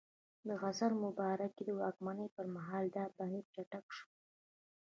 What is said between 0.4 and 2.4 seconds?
د حسن مبارک د واکمنۍ